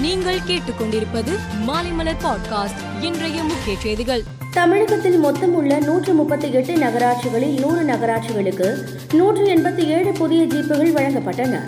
[0.00, 4.22] நீங்கள் கேட்டுக்கொண்டிருப்பது மாலைமலர் பாட்காஸ்ட் இன்றைய முக்கிய செய்திகள்.
[4.50, 8.76] தமிழகத்தில் மொத்தம் உள்ள நூற்று முப்பத்தி எட்டு நகராட்சிகளில் நூறு நகராட்சிகளுக்கு
[9.14, 11.58] நூற்று எண்பத்தி ஏழு புதிய ஜீப்புகள் வழங்கப்பட்டன.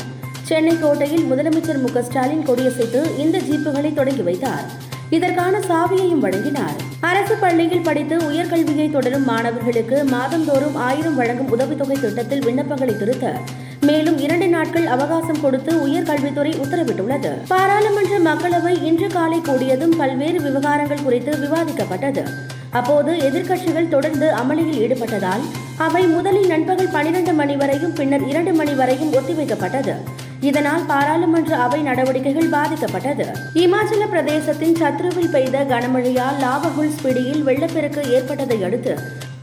[0.42, 4.64] சென்னை கோட்டையில் முதலமைச்சர் மு ஸ்டாலின் கொடியசைத்து இந்த ஜீப்புகளை தொடங்கி வைத்தார்.
[5.10, 6.90] இதற்கான சாவியையும் வழங்கினார்.
[7.00, 13.38] அரசு பள்ளியில் படித்து உயர்கல்வியை தொடரும் மாணவர்களுக்கு மாதந்தோறும் ஆயிரம் வழங்கும் உதவித்தொகை திட்டத்தில் விண்ணப்பங்களை திருத்த
[13.86, 17.30] மேலும் இரண்டு நாட்கள் அவகாசம் கொடுத்து உயர்கல்வித்துறை உத்தரவிட்டுள்ளது.
[17.48, 22.22] பாராளுமன்ற மக்களவை இன்று காலை கூடியதும் பல்வேறு விவகாரங்கள் குறித்து விவாதிக்கப்பட்டது.
[22.70, 25.42] அப்போது எதிர்க்கட்சிகள் தொடர்ந்து அமளியில் ஈடுபட்டதால்
[25.76, 29.94] அவை முதலில் நண்பகல் பனிரெண்டு மணி வரையும் பின்னர் இரண்டு மணி வரையும் ஒத்திவைக்கப்பட்டது.
[30.40, 33.26] இதனால் பாராளுமன்ற அவை நடவடிக்கைகள் பாதிக்கப்பட்டது.
[33.54, 38.94] இமாச்சல பிரதேசத்தின் சத்ருவில் பெய்த கனமழையால் லாவகுல் ஸ்பிடியில் வெள்ளப்பெருக்கு ஏற்பட்டதை அடுத்து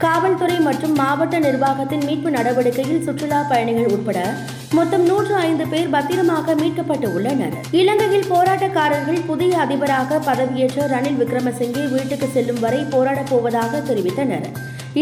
[0.04, 4.18] காவல்துறை மற்றும் மாவட்ட நிர்வாகத்தின் மீட்பு நடவடிக்கையில் சுற்றுலா பயணிகள் உட்பட
[4.76, 7.54] மொத்தம் நூற்று ஐந்து பேர் பத்திரமாக மீட்கப்பட்டு உள்ளனர்.
[7.80, 14.48] இலங்கையில் போராட்டக்காரர்கள் புதிய அதிபராக பதவியேற்ற ரணில் விக்ரமசிங்கே வீட்டுக்கு செல்லும் வரை போராடப் போவதாக தெரிவித்தனர்.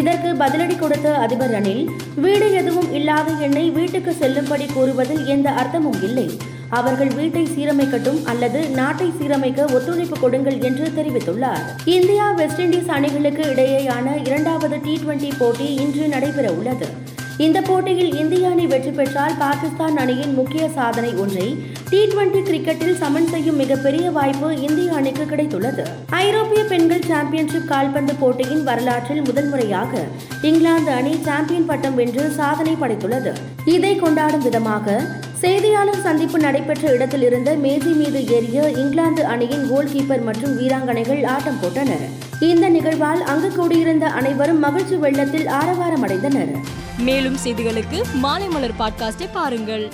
[0.01, 1.85] இதற்கு பதிலடி கொடுத்த அதிபர் ரணில்
[2.25, 6.29] வீடு எதுவும் இல்லாத என்னை வீட்டுக்கு செல்லும்படி கூறுவதில் எந்த அர்த்தமும் இல்லை.
[6.69, 11.63] அவர்கள் வீட்டை சீரமைக்கட்டும் அல்லது நாட்டை சீரமைக்க ஒத்துழைப்பு கொடுங்கள் என்று தெரிவித்துள்ளார்.
[11.85, 16.89] இந்தியா வெஸ்ட் இண்டீஸ் அணிகளுக்கு இடையேயான இரண்டாவது டி டுவெண்டி போட்டி இன்று நடைபெற உள்ளது
[17.39, 21.57] இந்த போட்டியில் இந்திய அணி வெற்றி பெற்றால் பாகிஸ்தான் அணியின் முக்கிய சாதனை ஒன்றை
[21.91, 25.85] டி டுவெண்டி கிரிக்கெட்டில் சமன் செய்யும் மிகப்பெரிய வாய்ப்பு இந்திய அணிக்கு கிடைத்துள்ளது.
[26.09, 30.03] ஐரோப்பிய பெண்கள் சாம்பியன்ஷிப் கால்பந்து போட்டியின் வரலாற்றில் முதல் முறையாக
[30.43, 33.33] இங்கிலாந்து அணி சாம்பியன் பட்டம் வென்று சாதனை படைத்துள்ளது.
[33.65, 35.01] இதை கொண்டாடும் விதமாக
[35.41, 42.05] செய்தியாளர் சந்திப்பு நடைபெற்ற இடத்திலிருந்து மேஜை மீது ஏறிய இங்கிலாந்து அணியின் கோல் கீப்பர் மற்றும் வீராங்கனைகள் ஆட்டம் போட்டனர்.
[42.41, 46.53] இந்த நிகழ்வால் அங்கு கூடியிருந்த அனைவரும் மகிழ்ச்சி வெள்ளத்தில் ஆரவாரம் அடைந்தனர்
[46.99, 49.93] மேலும் செய்திகளுக்கு மாலை மலர் பாட்காஸ்டை பாருங்கள்.